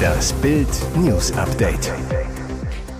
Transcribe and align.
Das 0.00 0.32
Bild 0.34 0.68
News 0.96 1.32
Update. 1.32 1.92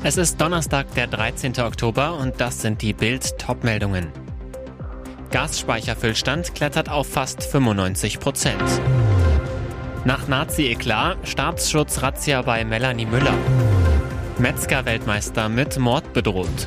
Es 0.02 0.16
ist 0.16 0.40
Donnerstag, 0.40 0.92
der 0.94 1.06
13. 1.06 1.58
Oktober 1.60 2.16
und 2.18 2.40
das 2.40 2.62
sind 2.62 2.82
die 2.82 2.92
Bild 2.92 3.38
Topmeldungen. 3.38 4.08
Gasspeicherfüllstand 5.30 6.54
klettert 6.54 6.88
auf 6.88 7.06
fast 7.06 7.42
95 7.44 8.20
Prozent. 8.20 8.62
Nach 10.04 10.28
Nazi-Eklat 10.28 11.18
Staatsschutz-Razzia 11.26 12.42
bei 12.42 12.64
Melanie 12.64 13.06
Müller. 13.06 13.34
Metzger-Weltmeister 14.38 15.48
mit 15.48 15.78
Mord 15.78 16.12
bedroht. 16.12 16.66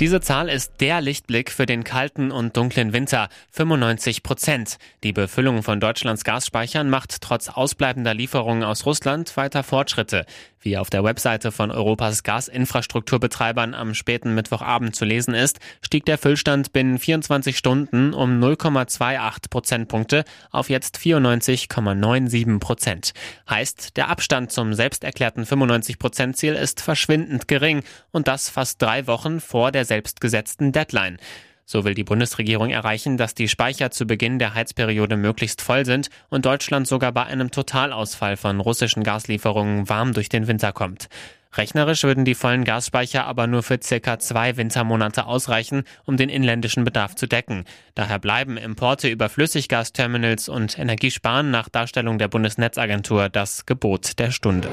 Diese 0.00 0.20
Zahl 0.20 0.48
ist 0.48 0.80
der 0.80 1.00
Lichtblick 1.00 1.52
für 1.52 1.66
den 1.66 1.84
kalten 1.84 2.32
und 2.32 2.56
dunklen 2.56 2.92
Winter. 2.92 3.28
95 3.52 4.24
Prozent. 4.24 4.78
Die 5.04 5.12
Befüllung 5.12 5.62
von 5.62 5.78
Deutschlands 5.78 6.24
Gasspeichern 6.24 6.90
macht 6.90 7.20
trotz 7.20 7.48
ausbleibender 7.48 8.12
Lieferungen 8.12 8.64
aus 8.64 8.86
Russland 8.86 9.36
weiter 9.36 9.62
Fortschritte. 9.62 10.26
Wie 10.64 10.78
auf 10.78 10.88
der 10.88 11.04
Webseite 11.04 11.52
von 11.52 11.70
Europas 11.70 12.22
Gasinfrastrukturbetreibern 12.22 13.74
am 13.74 13.92
späten 13.92 14.34
Mittwochabend 14.34 14.96
zu 14.96 15.04
lesen 15.04 15.34
ist, 15.34 15.60
stieg 15.82 16.06
der 16.06 16.16
Füllstand 16.16 16.72
binnen 16.72 16.98
24 16.98 17.56
Stunden 17.58 18.14
um 18.14 18.42
0,28 18.42 19.50
Prozentpunkte 19.50 20.24
auf 20.50 20.70
jetzt 20.70 20.96
94,97 20.96 22.60
Prozent. 22.60 23.12
Heißt, 23.48 23.98
der 23.98 24.08
Abstand 24.08 24.52
zum 24.52 24.72
selbsterklärten 24.72 25.44
95 25.44 25.98
Prozent 25.98 26.38
Ziel 26.38 26.54
ist 26.54 26.80
verschwindend 26.80 27.46
gering 27.46 27.82
und 28.10 28.26
das 28.26 28.48
fast 28.48 28.80
drei 28.80 29.06
Wochen 29.06 29.40
vor 29.40 29.70
der 29.70 29.83
selbstgesetzten 29.84 30.72
Deadline. 30.72 31.18
So 31.66 31.84
will 31.84 31.94
die 31.94 32.04
Bundesregierung 32.04 32.70
erreichen, 32.70 33.16
dass 33.16 33.34
die 33.34 33.48
Speicher 33.48 33.90
zu 33.90 34.06
Beginn 34.06 34.38
der 34.38 34.54
Heizperiode 34.54 35.16
möglichst 35.16 35.62
voll 35.62 35.86
sind 35.86 36.10
und 36.28 36.44
Deutschland 36.44 36.86
sogar 36.86 37.12
bei 37.12 37.24
einem 37.24 37.50
Totalausfall 37.50 38.36
von 38.36 38.60
russischen 38.60 39.02
Gaslieferungen 39.02 39.88
warm 39.88 40.12
durch 40.12 40.28
den 40.28 40.46
Winter 40.46 40.72
kommt. 40.72 41.08
Rechnerisch 41.56 42.02
würden 42.02 42.24
die 42.24 42.34
vollen 42.34 42.64
Gasspeicher 42.64 43.26
aber 43.26 43.46
nur 43.46 43.62
für 43.62 43.78
circa 43.82 44.18
zwei 44.18 44.56
Wintermonate 44.56 45.26
ausreichen, 45.26 45.84
um 46.04 46.16
den 46.16 46.28
inländischen 46.28 46.84
Bedarf 46.84 47.14
zu 47.14 47.26
decken. 47.26 47.64
Daher 47.94 48.18
bleiben 48.18 48.56
Importe 48.56 49.08
über 49.08 49.28
Flüssiggasterminals 49.28 50.48
und 50.48 50.78
Energiesparen 50.78 51.50
nach 51.50 51.68
Darstellung 51.68 52.18
der 52.18 52.28
Bundesnetzagentur 52.28 53.28
das 53.28 53.66
Gebot 53.66 54.18
der 54.18 54.32
Stunde. 54.32 54.68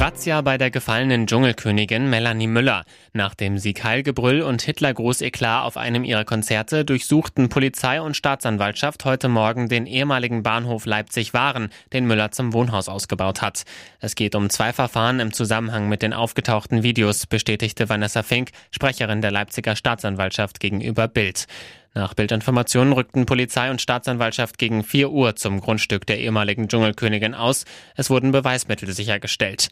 Razzia 0.00 0.40
bei 0.40 0.56
der 0.56 0.70
gefallenen 0.70 1.26
Dschungelkönigin 1.26 2.08
Melanie 2.08 2.46
Müller. 2.46 2.84
Nach 3.12 3.34
dem 3.34 3.58
Siegheilgebrüll 3.58 4.40
und 4.40 4.62
Hitlergruß-Eklat 4.62 5.66
auf 5.66 5.76
einem 5.76 6.04
ihrer 6.04 6.24
Konzerte 6.24 6.86
durchsuchten 6.86 7.50
Polizei 7.50 8.00
und 8.00 8.16
Staatsanwaltschaft 8.16 9.04
heute 9.04 9.28
Morgen 9.28 9.68
den 9.68 9.84
ehemaligen 9.84 10.42
Bahnhof 10.42 10.86
Leipzig-Waren, 10.86 11.68
den 11.92 12.06
Müller 12.06 12.32
zum 12.32 12.54
Wohnhaus 12.54 12.88
ausgebaut 12.88 13.42
hat. 13.42 13.64
Es 13.98 14.14
geht 14.14 14.34
um 14.34 14.48
zwei 14.48 14.72
Verfahren 14.72 15.20
im 15.20 15.34
Zusammenhang 15.34 15.90
mit 15.90 16.00
den 16.00 16.14
aufgetauchten 16.14 16.82
Videos, 16.82 17.26
bestätigte 17.26 17.90
Vanessa 17.90 18.22
Fink, 18.22 18.52
Sprecherin 18.70 19.20
der 19.20 19.32
Leipziger 19.32 19.76
Staatsanwaltschaft 19.76 20.60
gegenüber 20.60 21.08
Bild. 21.08 21.46
Nach 21.92 22.14
Bildinformationen 22.14 22.92
rückten 22.92 23.26
Polizei 23.26 23.70
und 23.70 23.80
Staatsanwaltschaft 23.80 24.58
gegen 24.58 24.84
4 24.84 25.10
Uhr 25.10 25.34
zum 25.34 25.60
Grundstück 25.60 26.06
der 26.06 26.20
ehemaligen 26.20 26.68
Dschungelkönigin 26.68 27.34
aus. 27.34 27.64
Es 27.96 28.10
wurden 28.10 28.30
Beweismittel 28.30 28.92
sichergestellt. 28.92 29.70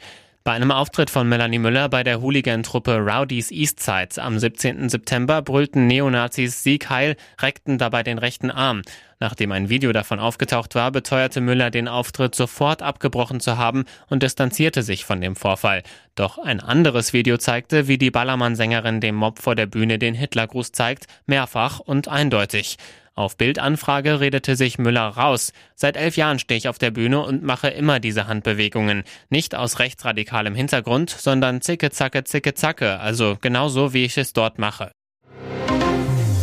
Bei 0.49 0.55
einem 0.55 0.71
Auftritt 0.71 1.11
von 1.11 1.29
Melanie 1.29 1.59
Müller 1.59 1.91
bei 1.91 2.03
der 2.03 2.23
Hooligan-Truppe 2.23 2.97
Rowdies 3.01 3.51
Eastside 3.51 4.17
am 4.17 4.39
17. 4.39 4.89
September 4.89 5.43
brüllten 5.43 5.87
Neonazis 5.87 6.63
Sieg 6.63 6.89
Heil, 6.89 7.17
reckten 7.39 7.77
dabei 7.77 8.03
den 8.03 8.17
rechten 8.17 8.51
Arm. 8.51 8.81
Nachdem 9.21 9.53
ein 9.53 9.69
Video 9.69 9.93
davon 9.93 10.19
aufgetaucht 10.19 10.75
war, 10.75 10.91
beteuerte 10.91 11.43
Müller 11.43 11.71
den 11.71 11.87
Auftritt 11.87 12.35
sofort 12.35 12.81
abgebrochen 12.81 13.41
zu 13.41 13.59
haben 13.59 13.85
und 14.09 14.23
distanzierte 14.23 14.83
sich 14.83 15.05
von 15.05 15.21
dem 15.21 15.37
Vorfall. 15.37 15.83
Doch 16.15 16.39
ein 16.39 16.61
anderes 16.61 17.13
Video 17.13 17.37
zeigte, 17.37 17.87
wie 17.87 17.99
die 17.99 18.11
Ballermann-Sängerin 18.11 19.03
dem 19.03 19.17
Mob 19.17 19.41
vor 19.41 19.55
der 19.55 19.67
Bühne 19.67 19.99
den 19.99 20.15
Hitlergruß 20.15 20.73
zeigt, 20.73 21.09
mehrfach 21.27 21.79
und 21.79 22.09
eindeutig. 22.09 22.79
Auf 23.19 23.37
Bildanfrage 23.37 24.21
redete 24.21 24.55
sich 24.55 24.79
Müller 24.79 25.09
raus. 25.09 25.53
Seit 25.75 25.97
elf 25.97 26.17
Jahren 26.17 26.39
stehe 26.39 26.57
ich 26.57 26.69
auf 26.69 26.79
der 26.79 26.93
Bühne 26.93 27.19
und 27.19 27.43
mache 27.43 27.67
immer 27.67 27.99
diese 27.99 28.29
Handbewegungen. 28.29 29.03
Nicht 29.29 29.57
aus 29.57 29.81
rechtsradikalem 29.81 30.55
Hintergrund, 30.55 31.11
sondern 31.11 31.61
zicke, 31.61 31.91
zacke, 31.91 32.23
zicke, 32.23 32.55
zacke. 32.55 33.01
Also 33.01 33.37
genauso, 33.41 33.93
wie 33.93 34.05
ich 34.05 34.17
es 34.19 34.35
dort 34.35 34.61
mache. 34.61 34.93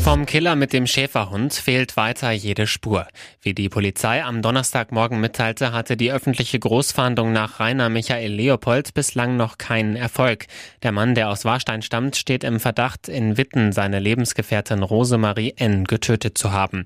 Vom 0.05 0.27
Killer 0.27 0.55
mit 0.55 0.71
dem 0.71 0.85
Schäferhund 0.85 1.51
fehlt 1.55 1.97
weiter 1.97 2.29
jede 2.29 2.67
Spur. 2.67 3.07
Wie 3.41 3.55
die 3.55 3.69
Polizei 3.69 4.23
am 4.23 4.43
Donnerstagmorgen 4.43 5.19
mitteilte, 5.19 5.73
hatte 5.73 5.97
die 5.97 6.11
öffentliche 6.11 6.59
Großfahndung 6.59 7.33
nach 7.33 7.59
Rainer 7.59 7.89
Michael 7.89 8.31
Leopold 8.31 8.93
bislang 8.93 9.35
noch 9.35 9.57
keinen 9.57 9.95
Erfolg. 9.95 10.45
Der 10.83 10.91
Mann, 10.91 11.16
der 11.16 11.29
aus 11.31 11.43
Warstein 11.43 11.81
stammt, 11.81 12.17
steht 12.17 12.43
im 12.43 12.59
Verdacht, 12.59 13.09
in 13.09 13.38
Witten 13.38 13.71
seine 13.71 13.97
Lebensgefährtin 13.97 14.83
Rosemarie 14.83 15.55
N. 15.57 15.85
getötet 15.85 16.37
zu 16.37 16.51
haben. 16.51 16.85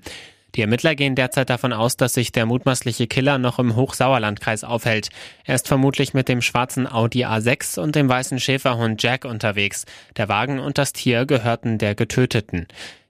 Die 0.54 0.62
Ermittler 0.62 0.94
gehen 0.94 1.14
derzeit 1.14 1.48
davon 1.48 1.72
aus, 1.72 1.96
dass 1.96 2.14
sich 2.14 2.32
der 2.32 2.46
mutmaßliche 2.46 3.06
Killer 3.06 3.38
noch 3.38 3.58
im 3.58 3.76
Hochsauerlandkreis 3.76 4.64
aufhält. 4.64 5.10
Er 5.44 5.54
ist 5.54 5.68
vermutlich 5.68 6.12
mit 6.12 6.28
dem 6.28 6.42
schwarzen 6.42 6.90
Audi 6.90 7.24
A6 7.24 7.78
und 7.78 7.94
dem 7.94 8.08
weißen 8.08 8.40
Schäferhund 8.40 9.00
Jack 9.02 9.24
unterwegs. 9.24 9.84
Der 10.16 10.28
Wagen 10.28 10.58
und 10.58 10.78
das 10.78 10.92
Tier 10.92 11.24
gehörten 11.26 11.78
der 11.78 11.94
Getöteten. 11.94 12.66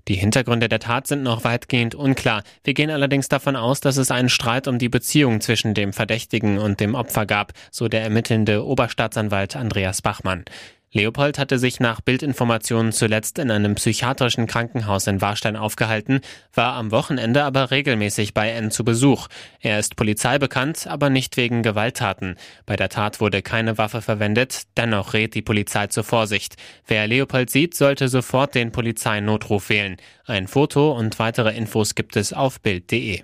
Die 0.09 0.15
Hintergründe 0.15 0.69
der 0.69 0.81
Tat 0.81 1.07
sind 1.07 1.23
noch 1.23 1.45
weitgehend 1.45 1.95
unklar. 1.95 2.43
Wir 2.65 2.75
gehen 2.75 2.91
allerdings 2.91 3.29
davon 3.29 3.57
aus, 3.57 3.81
dass 3.81 3.97
es 3.97 4.11
einen 4.11 4.29
Streit 4.29 4.69
um 4.69 4.79
die 4.79 4.89
Beziehung 4.89 5.41
zwischen 5.41 5.75
dem 5.75 5.93
Verdächtigen 5.93 6.59
und 6.59 6.81
dem 6.81 6.95
Opfer 6.95 7.27
gab, 7.27 7.53
so 7.71 7.89
der 7.89 8.03
ermittelnde 8.03 8.65
Oberstaatsanwalt 8.65 9.57
Andreas 9.57 10.03
Bachmann. 10.03 10.45
Leopold 10.93 11.39
hatte 11.39 11.61
sich 11.61 11.79
nach 11.79 12.01
Bildinformationen 12.01 12.91
zuletzt 12.91 13.39
in 13.39 13.53
einem 13.53 13.77
psychiatrischen 13.77 14.49
Krankenhaus 14.49 15.07
in 15.07 15.21
Warstein 15.21 15.55
aufgehalten, 15.55 16.21
war 16.53 16.75
am 16.75 16.91
Wochenende 16.91 17.45
aber 17.45 17.71
regelmäßig 17.71 18.35
bei 18.35 18.51
N 18.51 18.73
zu 18.73 18.85
Besuch. 18.85 19.29
Er 19.61 19.79
ist 19.79 19.95
Polizei 19.95 20.39
bekannt, 20.39 20.89
aber 20.89 21.09
nicht 21.09 21.37
wegen 21.37 21.63
Gewalttaten. 21.63 22.35
Bei 22.67 22.75
der 22.75 22.89
Tat 22.89 23.21
wurde 23.21 23.41
keine 23.41 23.79
Waffe 23.79 24.03
verwendet, 24.03 24.63
dennoch 24.77 25.15
rät 25.15 25.37
die 25.37 25.43
Polizei 25.43 25.87
zur 25.87 26.03
Vorsicht. 26.03 26.57
Wer 26.89 27.07
Leopold 27.07 27.51
sieht, 27.51 27.75
sollte 27.75 28.09
sofort 28.09 28.57
den 28.57 28.73
Polizeinotruf 28.73 29.69
wählen. 29.69 29.97
Ein 30.25 30.49
Foto 30.49 30.91
und 30.91 31.21
weitere 31.21 31.57
Infos 31.57 31.95
gibt 31.95 32.17
es 32.17 32.33
auf 32.33 32.61
Bild.de. 32.61 33.23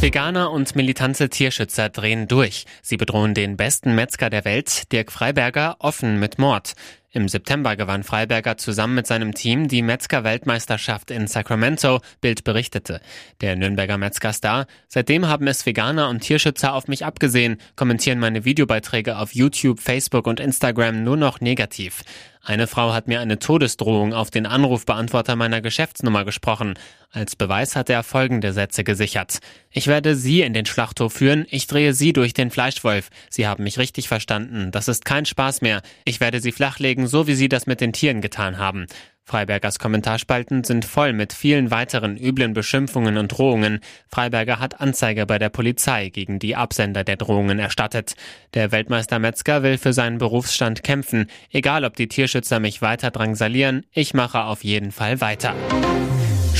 Veganer 0.00 0.50
und 0.50 0.76
militante 0.76 1.28
Tierschützer 1.28 1.90
drehen 1.90 2.26
durch. 2.26 2.64
Sie 2.80 2.96
bedrohen 2.96 3.34
den 3.34 3.58
besten 3.58 3.94
Metzger 3.94 4.30
der 4.30 4.46
Welt, 4.46 4.90
Dirk 4.92 5.12
Freiberger, 5.12 5.76
offen 5.78 6.18
mit 6.18 6.38
Mord. 6.38 6.72
Im 7.10 7.28
September 7.28 7.76
gewann 7.76 8.02
Freiberger 8.02 8.56
zusammen 8.56 8.94
mit 8.94 9.06
seinem 9.06 9.34
Team 9.34 9.68
die 9.68 9.82
Metzger-Weltmeisterschaft 9.82 11.10
in 11.10 11.26
Sacramento, 11.26 12.00
Bild 12.22 12.44
berichtete. 12.44 13.02
Der 13.42 13.56
Nürnberger 13.56 13.98
Metzger-Star, 13.98 14.66
seitdem 14.88 15.28
haben 15.28 15.46
es 15.48 15.66
Veganer 15.66 16.08
und 16.08 16.20
Tierschützer 16.20 16.72
auf 16.72 16.88
mich 16.88 17.04
abgesehen, 17.04 17.58
kommentieren 17.76 18.20
meine 18.20 18.46
Videobeiträge 18.46 19.18
auf 19.18 19.34
YouTube, 19.34 19.80
Facebook 19.80 20.26
und 20.26 20.40
Instagram 20.40 21.02
nur 21.02 21.18
noch 21.18 21.42
negativ. 21.42 22.04
Eine 22.42 22.66
Frau 22.66 22.94
hat 22.94 23.06
mir 23.06 23.20
eine 23.20 23.38
Todesdrohung 23.38 24.14
auf 24.14 24.30
den 24.30 24.46
Anrufbeantworter 24.46 25.36
meiner 25.36 25.60
Geschäftsnummer 25.60 26.24
gesprochen. 26.24 26.74
Als 27.10 27.36
Beweis 27.36 27.76
hat 27.76 27.90
er 27.90 28.02
folgende 28.02 28.54
Sätze 28.54 28.82
gesichert. 28.82 29.40
Ich 29.70 29.88
werde 29.88 30.16
Sie 30.16 30.40
in 30.40 30.54
den 30.54 30.64
Schlachthof 30.64 31.12
führen, 31.12 31.46
ich 31.50 31.66
drehe 31.66 31.92
Sie 31.92 32.14
durch 32.14 32.32
den 32.32 32.50
Fleischwolf. 32.50 33.10
Sie 33.28 33.46
haben 33.46 33.64
mich 33.64 33.78
richtig 33.78 34.08
verstanden, 34.08 34.70
das 34.70 34.88
ist 34.88 35.04
kein 35.04 35.26
Spaß 35.26 35.60
mehr. 35.60 35.82
Ich 36.06 36.20
werde 36.20 36.40
Sie 36.40 36.52
flachlegen, 36.52 37.06
so 37.06 37.26
wie 37.26 37.34
Sie 37.34 37.50
das 37.50 37.66
mit 37.66 37.82
den 37.82 37.92
Tieren 37.92 38.22
getan 38.22 38.56
haben. 38.56 38.86
Freibergers 39.30 39.78
Kommentarspalten 39.78 40.64
sind 40.64 40.84
voll 40.84 41.12
mit 41.12 41.32
vielen 41.32 41.70
weiteren 41.70 42.16
üblen 42.16 42.52
Beschimpfungen 42.52 43.16
und 43.16 43.28
Drohungen. 43.28 43.78
Freiberger 44.08 44.58
hat 44.58 44.80
Anzeige 44.80 45.24
bei 45.24 45.38
der 45.38 45.50
Polizei 45.50 46.08
gegen 46.08 46.40
die 46.40 46.56
Absender 46.56 47.04
der 47.04 47.14
Drohungen 47.14 47.60
erstattet. 47.60 48.16
Der 48.54 48.72
Weltmeister 48.72 49.20
Metzger 49.20 49.62
will 49.62 49.78
für 49.78 49.92
seinen 49.92 50.18
Berufsstand 50.18 50.82
kämpfen. 50.82 51.30
Egal 51.52 51.84
ob 51.84 51.94
die 51.94 52.08
Tierschützer 52.08 52.58
mich 52.58 52.82
weiter 52.82 53.12
drangsalieren, 53.12 53.86
ich 53.92 54.14
mache 54.14 54.42
auf 54.42 54.64
jeden 54.64 54.90
Fall 54.90 55.20
weiter. 55.20 55.54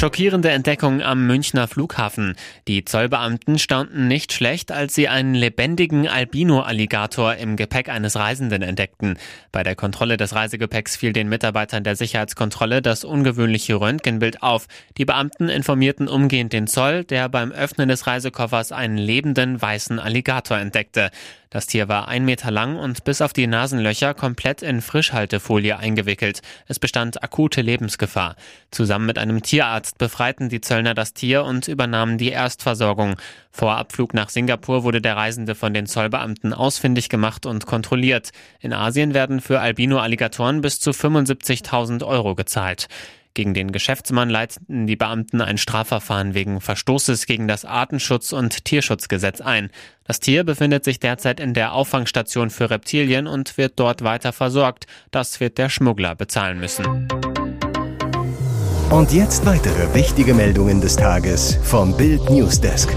Schockierende 0.00 0.48
Entdeckung 0.48 1.02
am 1.02 1.26
Münchner 1.26 1.68
Flughafen. 1.68 2.34
Die 2.66 2.86
Zollbeamten 2.86 3.58
staunten 3.58 4.08
nicht 4.08 4.32
schlecht, 4.32 4.72
als 4.72 4.94
sie 4.94 5.08
einen 5.08 5.34
lebendigen 5.34 6.08
Albino-Alligator 6.08 7.34
im 7.34 7.56
Gepäck 7.56 7.90
eines 7.90 8.16
Reisenden 8.16 8.62
entdeckten. 8.62 9.18
Bei 9.52 9.62
der 9.62 9.76
Kontrolle 9.76 10.16
des 10.16 10.34
Reisegepäcks 10.34 10.96
fiel 10.96 11.12
den 11.12 11.28
Mitarbeitern 11.28 11.84
der 11.84 11.96
Sicherheitskontrolle 11.96 12.80
das 12.80 13.04
ungewöhnliche 13.04 13.74
Röntgenbild 13.74 14.42
auf. 14.42 14.68
Die 14.96 15.04
Beamten 15.04 15.50
informierten 15.50 16.08
umgehend 16.08 16.54
den 16.54 16.66
Zoll, 16.66 17.04
der 17.04 17.28
beim 17.28 17.52
Öffnen 17.52 17.90
des 17.90 18.06
Reisekoffers 18.06 18.72
einen 18.72 18.96
lebenden 18.96 19.60
weißen 19.60 19.98
Alligator 19.98 20.56
entdeckte. 20.56 21.10
Das 21.52 21.66
Tier 21.66 21.88
war 21.88 22.06
ein 22.06 22.24
Meter 22.24 22.52
lang 22.52 22.76
und 22.76 23.02
bis 23.02 23.20
auf 23.20 23.32
die 23.32 23.48
Nasenlöcher 23.48 24.14
komplett 24.14 24.62
in 24.62 24.80
Frischhaltefolie 24.80 25.76
eingewickelt. 25.76 26.42
Es 26.68 26.78
bestand 26.78 27.24
akute 27.24 27.60
Lebensgefahr. 27.60 28.36
Zusammen 28.70 29.06
mit 29.06 29.18
einem 29.18 29.42
Tierarzt 29.42 29.98
befreiten 29.98 30.48
die 30.48 30.60
Zöllner 30.60 30.94
das 30.94 31.12
Tier 31.12 31.42
und 31.42 31.66
übernahmen 31.66 32.18
die 32.18 32.28
Erstversorgung. 32.30 33.16
Vor 33.50 33.76
Abflug 33.76 34.14
nach 34.14 34.28
Singapur 34.28 34.84
wurde 34.84 35.00
der 35.00 35.16
Reisende 35.16 35.56
von 35.56 35.74
den 35.74 35.86
Zollbeamten 35.86 36.52
ausfindig 36.52 37.08
gemacht 37.08 37.46
und 37.46 37.66
kontrolliert. 37.66 38.30
In 38.60 38.72
Asien 38.72 39.12
werden 39.12 39.40
für 39.40 39.58
Albino-Alligatoren 39.58 40.60
bis 40.60 40.78
zu 40.78 40.92
75.000 40.92 42.06
Euro 42.06 42.36
gezahlt. 42.36 42.86
Gegen 43.34 43.54
den 43.54 43.70
Geschäftsmann 43.70 44.28
leiteten 44.28 44.86
die 44.86 44.96
Beamten 44.96 45.40
ein 45.40 45.56
Strafverfahren 45.56 46.34
wegen 46.34 46.60
Verstoßes 46.60 47.26
gegen 47.26 47.46
das 47.46 47.64
Artenschutz- 47.64 48.32
und 48.32 48.64
Tierschutzgesetz 48.64 49.40
ein. 49.40 49.70
Das 50.04 50.18
Tier 50.18 50.42
befindet 50.42 50.84
sich 50.84 50.98
derzeit 50.98 51.38
in 51.38 51.54
der 51.54 51.72
Auffangstation 51.72 52.50
für 52.50 52.70
Reptilien 52.70 53.28
und 53.28 53.56
wird 53.56 53.78
dort 53.78 54.02
weiter 54.02 54.32
versorgt. 54.32 54.86
Das 55.12 55.38
wird 55.38 55.58
der 55.58 55.68
Schmuggler 55.68 56.16
bezahlen 56.16 56.58
müssen. 56.58 57.08
Und 58.90 59.12
jetzt 59.12 59.46
weitere 59.46 59.94
wichtige 59.94 60.34
Meldungen 60.34 60.80
des 60.80 60.96
Tages 60.96 61.56
vom 61.62 61.96
Bild 61.96 62.28
Newsdesk. 62.28 62.92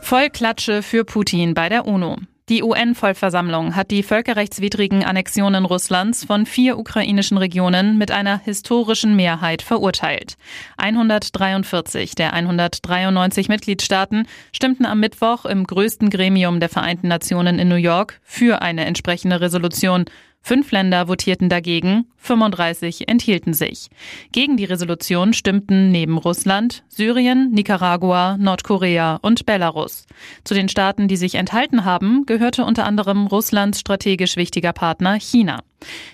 Vollklatsche 0.00 0.82
für 0.82 1.04
Putin 1.04 1.54
bei 1.54 1.68
der 1.68 1.86
UNO. 1.86 2.16
Die 2.50 2.64
UN-Vollversammlung 2.64 3.76
hat 3.76 3.92
die 3.92 4.02
völkerrechtswidrigen 4.02 5.04
Annexionen 5.04 5.64
Russlands 5.64 6.24
von 6.24 6.46
vier 6.46 6.78
ukrainischen 6.78 7.38
Regionen 7.38 7.96
mit 7.96 8.10
einer 8.10 8.40
historischen 8.40 9.14
Mehrheit 9.14 9.62
verurteilt. 9.62 10.36
143 10.76 12.16
der 12.16 12.32
193 12.32 13.48
Mitgliedstaaten 13.48 14.26
stimmten 14.52 14.84
am 14.84 14.98
Mittwoch 14.98 15.44
im 15.44 15.64
größten 15.64 16.10
Gremium 16.10 16.58
der 16.58 16.68
Vereinten 16.68 17.06
Nationen 17.06 17.60
in 17.60 17.68
New 17.68 17.76
York 17.76 18.20
für 18.24 18.62
eine 18.62 18.84
entsprechende 18.84 19.40
Resolution. 19.40 20.06
Fünf 20.42 20.72
Länder 20.72 21.06
votierten 21.06 21.48
dagegen, 21.48 22.06
35 22.16 23.08
enthielten 23.08 23.54
sich. 23.54 23.88
Gegen 24.32 24.56
die 24.56 24.64
Resolution 24.64 25.32
stimmten 25.32 25.90
neben 25.90 26.18
Russland 26.18 26.82
Syrien, 26.88 27.50
Nicaragua, 27.52 28.36
Nordkorea 28.38 29.18
und 29.22 29.46
Belarus. 29.46 30.06
Zu 30.44 30.54
den 30.54 30.68
Staaten, 30.68 31.08
die 31.08 31.16
sich 31.16 31.36
enthalten 31.36 31.84
haben, 31.84 32.26
gehörte 32.26 32.64
unter 32.64 32.86
anderem 32.86 33.26
Russlands 33.26 33.80
strategisch 33.80 34.36
wichtiger 34.36 34.72
Partner 34.72 35.20
China. 35.20 35.60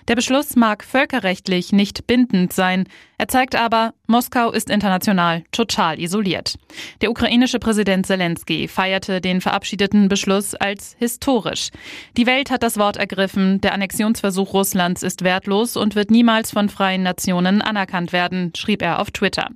Der 0.08 0.14
Beschluss 0.14 0.56
mag 0.56 0.84
völkerrechtlich 0.84 1.72
nicht 1.72 2.06
bindend 2.06 2.52
sein. 2.52 2.84
Er 3.18 3.28
zeigt 3.28 3.56
aber, 3.56 3.94
Moskau 4.06 4.52
ist 4.52 4.70
international 4.70 5.42
total 5.50 5.98
isoliert. 5.98 6.58
Der 7.00 7.10
ukrainische 7.10 7.58
Präsident 7.58 8.06
Zelensky 8.06 8.68
feierte 8.68 9.20
den 9.20 9.40
verabschiedeten 9.40 10.08
Beschluss 10.08 10.54
als 10.54 10.96
historisch. 10.98 11.70
Die 12.16 12.26
Welt 12.26 12.50
hat 12.50 12.62
das 12.62 12.78
Wort 12.78 12.96
ergriffen, 12.96 13.60
der 13.60 13.72
Annexionsversuch 13.72 14.52
Russlands 14.52 15.02
ist 15.02 15.24
wertlos 15.24 15.76
und 15.76 15.94
wird 15.94 16.10
niemals 16.10 16.50
von 16.50 16.68
freien 16.68 17.02
Nationen 17.02 17.62
anerkannt 17.62 18.12
werden, 18.12 18.52
schrieb 18.56 18.82
er 18.82 19.00
auf 19.00 19.10
Twitter. 19.10 19.48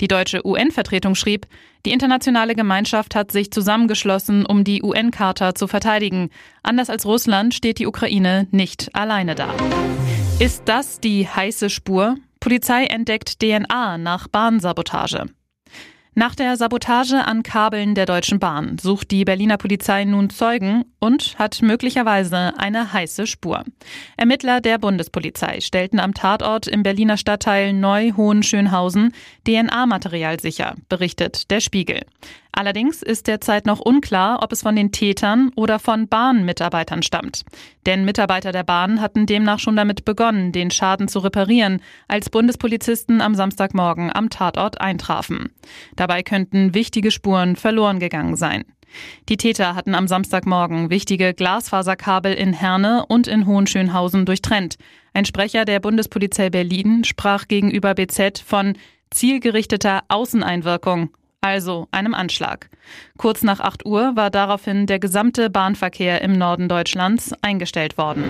Die 0.00 0.08
deutsche 0.08 0.44
UN-Vertretung 0.44 1.14
schrieb, 1.14 1.46
die 1.84 1.92
internationale 1.92 2.54
Gemeinschaft 2.54 3.14
hat 3.14 3.32
sich 3.32 3.50
zusammengeschlossen, 3.50 4.46
um 4.46 4.64
die 4.64 4.82
UN-Charta 4.82 5.54
zu 5.54 5.66
verteidigen. 5.66 6.30
Anders 6.62 6.90
als 6.90 7.06
Russland 7.06 7.54
steht 7.54 7.78
die 7.78 7.86
Ukraine 7.86 8.46
nicht 8.50 8.94
alleine 8.94 9.34
da. 9.34 9.52
Ist 10.38 10.62
das 10.66 11.00
die 11.00 11.26
heiße 11.26 11.70
Spur? 11.70 12.16
Polizei 12.40 12.84
entdeckt 12.84 13.40
DNA 13.40 13.98
nach 13.98 14.28
Bahnsabotage. 14.28 15.26
Nach 16.14 16.34
der 16.34 16.58
Sabotage 16.58 17.24
an 17.24 17.42
Kabeln 17.42 17.94
der 17.94 18.04
Deutschen 18.04 18.38
Bahn 18.38 18.76
sucht 18.78 19.10
die 19.10 19.24
Berliner 19.24 19.56
Polizei 19.56 20.04
nun 20.04 20.28
Zeugen 20.28 20.84
und 20.98 21.38
hat 21.38 21.62
möglicherweise 21.62 22.52
eine 22.58 22.92
heiße 22.92 23.26
Spur. 23.26 23.64
Ermittler 24.18 24.60
der 24.60 24.76
Bundespolizei 24.76 25.62
stellten 25.62 25.98
am 25.98 26.12
Tatort 26.12 26.66
im 26.66 26.82
Berliner 26.82 27.16
Stadtteil 27.16 27.72
Neu-Hohenschönhausen 27.72 29.14
DNA-Material 29.46 30.38
sicher, 30.38 30.74
berichtet 30.90 31.50
der 31.50 31.60
Spiegel. 31.60 32.02
Allerdings 32.54 33.00
ist 33.00 33.28
derzeit 33.28 33.64
noch 33.64 33.80
unklar, 33.80 34.42
ob 34.42 34.52
es 34.52 34.60
von 34.62 34.76
den 34.76 34.92
Tätern 34.92 35.50
oder 35.56 35.78
von 35.78 36.06
Bahnmitarbeitern 36.06 37.02
stammt. 37.02 37.44
Denn 37.86 38.04
Mitarbeiter 38.04 38.52
der 38.52 38.62
Bahn 38.62 39.00
hatten 39.00 39.24
demnach 39.24 39.58
schon 39.58 39.74
damit 39.74 40.04
begonnen, 40.04 40.52
den 40.52 40.70
Schaden 40.70 41.08
zu 41.08 41.20
reparieren, 41.20 41.80
als 42.08 42.28
Bundespolizisten 42.28 43.22
am 43.22 43.34
Samstagmorgen 43.34 44.14
am 44.14 44.28
Tatort 44.28 44.82
eintrafen. 44.82 45.50
Dabei 45.96 46.22
könnten 46.22 46.74
wichtige 46.74 47.10
Spuren 47.10 47.56
verloren 47.56 47.98
gegangen 47.98 48.36
sein. 48.36 48.64
Die 49.30 49.38
Täter 49.38 49.74
hatten 49.74 49.94
am 49.94 50.06
Samstagmorgen 50.06 50.90
wichtige 50.90 51.32
Glasfaserkabel 51.32 52.34
in 52.34 52.52
Herne 52.52 53.06
und 53.08 53.26
in 53.26 53.46
Hohenschönhausen 53.46 54.26
durchtrennt. 54.26 54.76
Ein 55.14 55.24
Sprecher 55.24 55.64
der 55.64 55.80
Bundespolizei 55.80 56.50
Berlin 56.50 57.04
sprach 57.04 57.48
gegenüber 57.48 57.94
BZ 57.94 58.40
von 58.44 58.74
zielgerichteter 59.10 60.02
Außeneinwirkung 60.08 61.10
also 61.42 61.88
einem 61.90 62.14
Anschlag. 62.14 62.70
Kurz 63.18 63.42
nach 63.42 63.60
8 63.60 63.84
Uhr 63.84 64.16
war 64.16 64.30
daraufhin 64.30 64.86
der 64.86 64.98
gesamte 64.98 65.50
Bahnverkehr 65.50 66.22
im 66.22 66.32
Norden 66.32 66.68
Deutschlands 66.68 67.32
eingestellt 67.42 67.98
worden. 67.98 68.24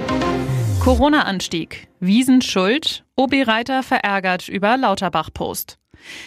Corona-Anstieg. 0.81 1.87
Wiesen 2.00 2.43
schuld. 2.43 3.05
OB 3.14 3.47
Reiter 3.47 3.85
verärgert 3.85 4.49
über 4.49 4.76
Lauterbach-Post. 4.76 5.79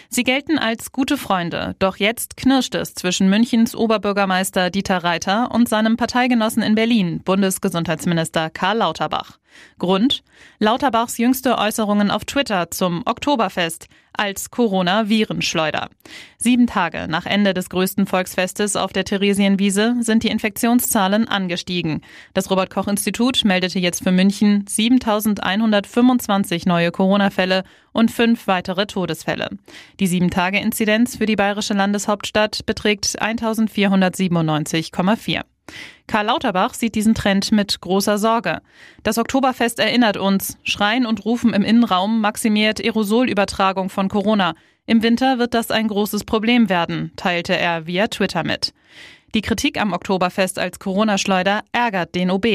Sie 0.08 0.24
gelten 0.24 0.58
als 0.58 0.92
gute 0.92 1.18
Freunde, 1.18 1.74
doch 1.78 1.96
jetzt 1.96 2.36
knirscht 2.38 2.74
es 2.74 2.94
zwischen 2.94 3.28
Münchens 3.28 3.76
Oberbürgermeister 3.76 4.70
Dieter 4.70 5.04
Reiter 5.04 5.50
und 5.52 5.68
seinem 5.68 5.98
Parteigenossen 5.98 6.62
in 6.62 6.74
Berlin, 6.74 7.20
Bundesgesundheitsminister 7.24 8.48
Karl 8.48 8.78
Lauterbach. 8.78 9.38
Grund? 9.78 10.22
Lauterbachs 10.58 11.18
jüngste 11.18 11.58
Äußerungen 11.58 12.10
auf 12.10 12.24
Twitter 12.24 12.70
zum 12.70 13.02
Oktoberfest 13.04 13.88
als 14.16 14.50
Corona-Virenschleuder. 14.50 15.88
Sieben 16.38 16.66
Tage 16.66 17.06
nach 17.08 17.26
Ende 17.26 17.54
des 17.54 17.68
größten 17.68 18.06
Volksfestes 18.06 18.76
auf 18.76 18.92
der 18.92 19.04
Theresienwiese 19.04 19.96
sind 20.00 20.22
die 20.22 20.28
Infektionszahlen 20.28 21.28
angestiegen. 21.28 22.02
Das 22.34 22.50
Robert-Koch-Institut 22.50 23.44
meldete 23.44 23.78
jetzt 23.78 24.02
für 24.02 24.12
München 24.12 24.64
7125 24.66 26.66
neue 26.66 26.90
Corona-Fälle 26.90 27.64
und 27.92 28.10
fünf 28.10 28.46
weitere 28.46 28.86
Todesfälle. 28.86 29.50
Die 30.00 30.06
Sieben-Tage-Inzidenz 30.06 31.16
für 31.16 31.26
die 31.26 31.36
bayerische 31.36 31.74
Landeshauptstadt 31.74 32.64
beträgt 32.66 33.20
1497,4. 33.20 35.42
Karl 36.06 36.26
Lauterbach 36.26 36.74
sieht 36.74 36.94
diesen 36.94 37.14
Trend 37.14 37.52
mit 37.52 37.80
großer 37.80 38.18
Sorge. 38.18 38.60
Das 39.02 39.18
Oktoberfest 39.18 39.78
erinnert 39.78 40.16
uns, 40.16 40.58
Schreien 40.62 41.06
und 41.06 41.24
Rufen 41.24 41.52
im 41.52 41.62
Innenraum 41.62 42.20
maximiert 42.20 42.80
Aerosolübertragung 42.80 43.88
von 43.88 44.08
Corona. 44.08 44.54
Im 44.86 45.02
Winter 45.02 45.38
wird 45.38 45.54
das 45.54 45.70
ein 45.70 45.88
großes 45.88 46.24
Problem 46.24 46.68
werden, 46.68 47.12
teilte 47.16 47.56
er 47.56 47.86
via 47.86 48.06
Twitter 48.06 48.44
mit. 48.44 48.72
Die 49.36 49.42
Kritik 49.42 49.78
am 49.78 49.92
Oktoberfest 49.92 50.58
als 50.58 50.78
Corona-Schleuder 50.78 51.60
ärgert 51.70 52.14
den 52.14 52.30
OB. 52.30 52.46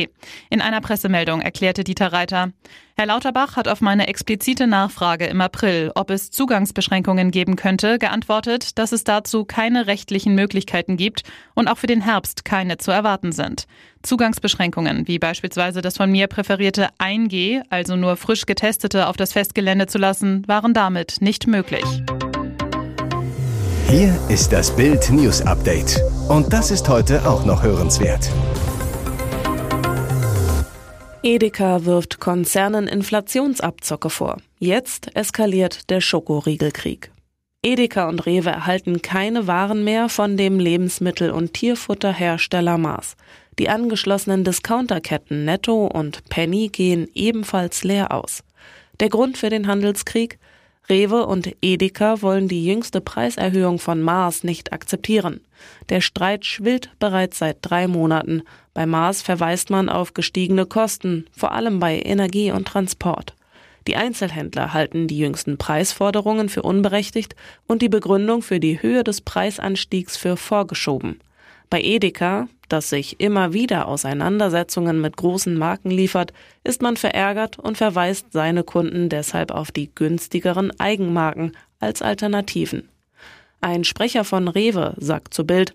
In 0.49 0.61
einer 0.61 0.81
Pressemeldung 0.81 1.39
erklärte 1.39 1.83
Dieter 1.83 2.11
Reiter, 2.11 2.53
Herr 2.97 3.05
Lauterbach 3.05 3.55
hat 3.55 3.67
auf 3.67 3.81
meine 3.81 4.07
explizite 4.07 4.65
Nachfrage 4.65 5.27
im 5.27 5.41
April, 5.41 5.91
ob 5.93 6.09
es 6.09 6.31
Zugangsbeschränkungen 6.31 7.29
geben 7.29 7.55
könnte, 7.55 7.99
geantwortet, 7.99 8.79
dass 8.79 8.93
es 8.93 9.03
dazu 9.03 9.45
keine 9.45 9.85
rechtlichen 9.85 10.33
Möglichkeiten 10.33 10.97
gibt 10.97 11.21
und 11.53 11.67
auch 11.67 11.77
für 11.77 11.85
den 11.85 12.01
Herbst 12.01 12.45
keine 12.45 12.77
zu 12.77 12.89
erwarten 12.89 13.31
sind. 13.31 13.67
Zugangsbeschränkungen, 14.01 15.07
wie 15.07 15.19
beispielsweise 15.19 15.83
das 15.83 15.97
von 15.97 16.11
mir 16.11 16.25
präferierte 16.25 16.89
1G, 16.97 17.61
also 17.69 17.95
nur 17.95 18.17
frisch 18.17 18.47
Getestete 18.47 19.05
auf 19.05 19.17
das 19.17 19.33
Festgelände 19.33 19.85
zu 19.85 19.99
lassen, 19.99 20.47
waren 20.47 20.73
damit 20.73 21.17
nicht 21.21 21.45
möglich. 21.45 21.85
Hier 23.91 24.17
ist 24.29 24.53
das 24.53 24.73
Bild 24.73 25.09
News 25.09 25.41
Update. 25.41 26.01
Und 26.29 26.53
das 26.53 26.71
ist 26.71 26.87
heute 26.87 27.27
auch 27.27 27.43
noch 27.43 27.61
hörenswert. 27.61 28.31
Edeka 31.23 31.83
wirft 31.83 32.21
Konzernen 32.21 32.87
Inflationsabzocke 32.87 34.09
vor. 34.09 34.37
Jetzt 34.59 35.13
eskaliert 35.13 35.89
der 35.89 35.99
Schokoriegelkrieg. 35.99 37.11
Edeka 37.63 38.07
und 38.07 38.25
Rewe 38.25 38.51
erhalten 38.51 39.01
keine 39.01 39.47
Waren 39.47 39.83
mehr 39.83 40.07
von 40.07 40.37
dem 40.37 40.57
Lebensmittel- 40.57 41.31
und 41.31 41.51
Tierfutterhersteller 41.53 42.77
Mars. 42.77 43.17
Die 43.59 43.67
angeschlossenen 43.67 44.45
Discounterketten 44.45 45.43
Netto 45.43 45.87
und 45.87 46.29
Penny 46.29 46.69
gehen 46.69 47.09
ebenfalls 47.13 47.83
leer 47.83 48.13
aus. 48.13 48.41
Der 49.01 49.09
Grund 49.09 49.37
für 49.37 49.49
den 49.49 49.67
Handelskrieg? 49.67 50.39
Rewe 50.89 51.25
und 51.25 51.55
Edeka 51.61 52.21
wollen 52.21 52.47
die 52.47 52.65
jüngste 52.65 53.01
Preiserhöhung 53.01 53.79
von 53.79 54.01
Mars 54.01 54.43
nicht 54.43 54.73
akzeptieren. 54.73 55.41
Der 55.89 56.01
Streit 56.01 56.45
schwillt 56.45 56.89
bereits 56.99 57.39
seit 57.39 57.57
drei 57.61 57.87
Monaten. 57.87 58.43
Bei 58.73 58.85
Mars 58.85 59.21
verweist 59.21 59.69
man 59.69 59.89
auf 59.89 60.13
gestiegene 60.13 60.65
Kosten, 60.65 61.25
vor 61.31 61.51
allem 61.51 61.79
bei 61.79 62.01
Energie 62.01 62.51
und 62.51 62.67
Transport. 62.67 63.35
Die 63.87 63.95
Einzelhändler 63.95 64.73
halten 64.73 65.07
die 65.07 65.17
jüngsten 65.17 65.57
Preisforderungen 65.57 66.49
für 66.49 66.61
unberechtigt 66.61 67.35
und 67.67 67.81
die 67.81 67.89
Begründung 67.89 68.41
für 68.41 68.59
die 68.59 68.81
Höhe 68.81 69.03
des 69.03 69.21
Preisanstiegs 69.21 70.17
für 70.17 70.37
vorgeschoben. 70.37 71.19
Bei 71.71 71.81
Edeka, 71.81 72.49
das 72.67 72.89
sich 72.89 73.21
immer 73.21 73.53
wieder 73.53 73.87
Auseinandersetzungen 73.87 74.99
mit 74.99 75.15
großen 75.15 75.57
Marken 75.57 75.89
liefert, 75.89 76.33
ist 76.65 76.81
man 76.81 76.97
verärgert 76.97 77.57
und 77.57 77.77
verweist 77.77 78.33
seine 78.33 78.65
Kunden 78.65 79.07
deshalb 79.07 79.51
auf 79.51 79.71
die 79.71 79.89
günstigeren 79.95 80.77
Eigenmarken 80.81 81.53
als 81.79 82.01
Alternativen. 82.01 82.89
Ein 83.61 83.85
Sprecher 83.85 84.25
von 84.25 84.49
Rewe 84.49 84.95
sagt 84.97 85.33
zu 85.33 85.45
Bild, 85.45 85.71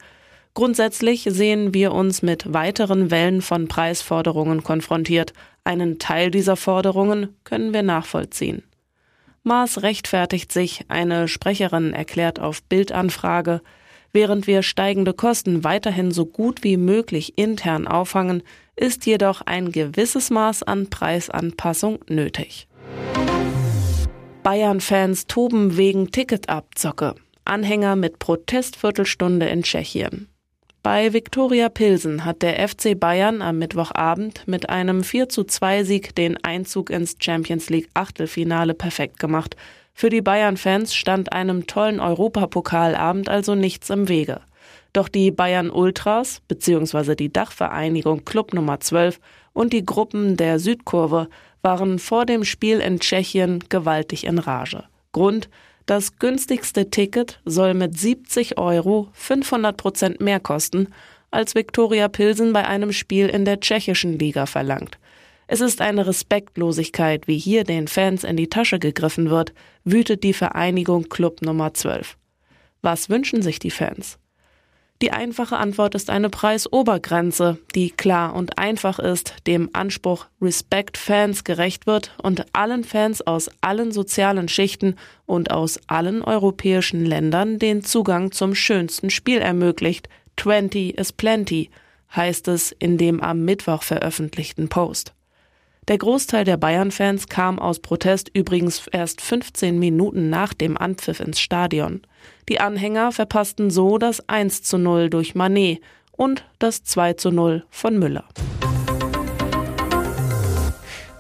Grundsätzlich 0.53 1.26
sehen 1.31 1.73
wir 1.73 1.93
uns 1.93 2.21
mit 2.21 2.53
weiteren 2.53 3.11
Wellen 3.11 3.41
von 3.41 3.67
Preisforderungen 3.67 4.62
konfrontiert. 4.62 5.33
Einen 5.65 5.99
Teil 5.99 6.31
dieser 6.31 6.57
Forderungen 6.57 7.35
können 7.45 7.73
wir 7.73 7.83
nachvollziehen. 7.83 8.62
Maß 9.45 9.83
rechtfertigt 9.83 10.53
sich, 10.53 10.85
eine 10.88 11.26
Sprecherin 11.29 11.95
erklärt 11.95 12.38
auf 12.38 12.62
Bildanfrage, 12.62 13.62
während 14.17 14.47
wir 14.47 14.63
steigende 14.63 15.13
Kosten 15.13 15.63
weiterhin 15.63 16.11
so 16.11 16.25
gut 16.25 16.65
wie 16.65 16.79
möglich 16.79 17.37
intern 17.37 17.87
auffangen, 17.87 18.43
ist 18.75 19.05
jedoch 19.05 19.43
ein 19.43 19.73
gewisses 19.73 20.31
Maß 20.31 20.63
an 20.63 20.89
Preisanpassung 20.89 21.99
nötig. 22.09 22.67
Bayern-Fans 24.43 25.27
toben 25.27 25.77
wegen 25.77 26.13
Ticketabzocke. 26.13 27.15
Anhänger 27.45 27.95
mit 27.95 28.19
Protestviertelstunde 28.19 29.49
in 29.49 29.63
Tschechien. 29.63 30.29
Bei 30.83 31.13
Viktoria 31.13 31.69
Pilsen 31.69 32.25
hat 32.25 32.41
der 32.41 32.67
FC 32.67 32.99
Bayern 32.99 33.43
am 33.43 33.59
Mittwochabend 33.59 34.49
mit 34.49 34.71
einem 34.71 35.05
4 35.05 35.29
zu 35.29 35.45
2 35.45 35.85
Sieg 35.85 36.15
den 36.15 36.43
Einzug 36.43 36.89
ins 36.89 37.17
Champions 37.21 37.69
League 37.69 37.91
Achtelfinale 37.93 38.73
perfekt 38.73 39.19
gemacht. 39.19 39.57
Für 39.99 40.11
die 40.11 40.21
Bayern-Fans 40.21 40.95
stand 40.95 41.33
einem 41.33 41.67
tollen 41.67 42.00
Europapokalabend 42.00 43.31
also 43.31 43.55
nichts 43.55 43.88
im 43.88 44.11
Wege. 44.11 44.43
Doch 44.93 45.09
die 45.09 45.31
Bayern 45.31 45.71
Ultras 45.71 46.43
bzw. 46.49 47.15
die 47.15 47.33
Dachvereinigung 47.33 48.26
Club 48.26 48.53
Nummer 48.53 48.79
12 48.79 49.19
und 49.55 49.73
die 49.73 49.87
Gruppen 49.87 50.37
der 50.37 50.59
Südkurve 50.59 51.29
waren 51.62 51.99
vor 51.99 52.26
dem 52.26 52.45
Spiel 52.45 52.81
in 52.81 53.00
Tschechien 53.00 53.65
gewaltig 53.71 54.26
in 54.26 54.38
Rage. 54.38 54.85
Grund 55.12 55.49
das 55.87 56.19
günstigste 56.19 56.91
Ticket 56.91 57.41
soll 57.47 57.73
mit 57.73 57.99
70 57.99 58.59
Euro 58.59 59.09
500 59.15 59.79
Prozent 59.79 60.21
mehr 60.21 60.41
kosten, 60.41 60.88
als 61.31 61.55
Viktoria 61.55 62.09
Pilsen 62.09 62.53
bei 62.53 62.67
einem 62.67 62.93
Spiel 62.93 63.29
in 63.29 63.47
der 63.47 63.61
tschechischen 63.61 64.19
Liga 64.19 64.45
verlangt. 64.45 64.99
Es 65.49 65.61
ist 65.61 65.81
eine 65.81 66.07
Respektlosigkeit, 66.07 67.29
wie 67.29 67.38
hier 67.38 67.62
den 67.62 67.87
Fans 67.87 68.25
in 68.25 68.37
die 68.37 68.49
Tasche 68.49 68.81
gegriffen 68.81 69.31
wird, 69.31 69.53
wütet 69.85 70.25
die 70.25 70.33
Vereinigung 70.33 71.09
Club 71.09 71.41
Nummer 71.43 71.73
12. 71.73 72.17
Was 72.83 73.09
wünschen 73.11 73.43
sich 73.43 73.61
die 73.61 73.71
Fans? 73.71 74.19
Die 75.03 75.12
einfache 75.12 75.59
Antwort 75.59 75.95
ist 75.95 76.09
eine 76.09 76.31
Preisobergrenze, 76.31 77.59
die 77.75 77.91
klar 77.91 78.35
und 78.35 78.59
einfach 78.59 78.99
ist, 78.99 79.35
dem 79.47 79.69
Anspruch 79.75 80.26
Respect 80.41 80.97
Fans 80.97 81.45
gerecht 81.45 81.87
wird 81.87 82.17
und 82.23 82.47
allen 82.55 82.83
Fans 82.83 83.25
aus 83.25 83.50
allen 83.61 83.93
sozialen 83.93 84.49
Schichten 84.49 84.97
und 85.26 85.50
aus 85.50 85.79
allen 85.87 86.23
europäischen 86.23 87.05
Ländern 87.05 87.59
den 87.59 87.85
Zugang 87.85 88.33
zum 88.33 88.55
schönsten 88.55 89.11
Spiel 89.11 89.38
ermöglicht. 89.38 90.09
20 90.41 90.99
is 90.99 91.12
plenty, 91.12 91.71
heißt 92.15 92.49
es 92.49 92.73
in 92.73 92.97
dem 92.97 93.21
am 93.21 93.45
Mittwoch 93.45 93.83
veröffentlichten 93.83 94.69
Post. 94.69 95.12
Der 95.88 95.99
Großteil 95.99 96.45
der 96.45 96.57
Bayern-Fans 96.57 97.28
kam 97.28 97.61
aus 97.61 97.78
Protest 97.78 98.28
übrigens 98.35 98.88
erst 98.88 99.21
15 99.21 99.78
Minuten 99.78 100.31
nach 100.31 100.52
dem 100.52 100.76
Anpfiff 100.76 101.21
ins 101.21 101.38
Stadion. 101.38 102.02
Die 102.49 102.59
Anhänger 102.59 103.12
verpassten 103.12 103.71
so 103.71 103.97
das 103.97 104.28
1 104.28 104.64
zu 104.64 104.78
0 104.78 105.11
durch 105.11 105.37
Manet 105.37 105.81
und 106.11 106.45
das 106.59 106.83
2 106.83 107.12
zu 107.12 107.31
0 107.31 107.64
von 107.71 108.00
Müller. 108.00 108.25